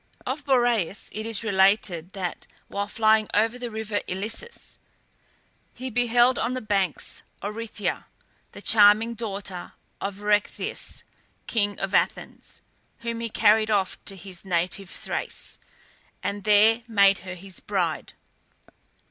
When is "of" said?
0.25-0.45, 10.01-10.15, 11.79-11.93